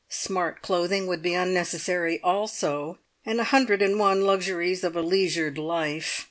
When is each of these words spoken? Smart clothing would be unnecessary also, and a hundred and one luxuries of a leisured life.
Smart 0.09 0.63
clothing 0.63 1.05
would 1.05 1.21
be 1.21 1.35
unnecessary 1.35 2.19
also, 2.23 2.97
and 3.23 3.39
a 3.39 3.43
hundred 3.43 3.83
and 3.83 3.99
one 3.99 4.21
luxuries 4.25 4.83
of 4.83 4.95
a 4.95 5.01
leisured 5.03 5.59
life. 5.59 6.19